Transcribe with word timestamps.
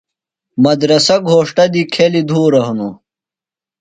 مدرسہ 0.63 1.15
گھوݜٹہ 1.27 1.65
دی 1.73 1.81
کھیلیۡ 1.93 2.25
دُھورہ 2.29 2.61
ہِنوُ۔ 2.67 2.89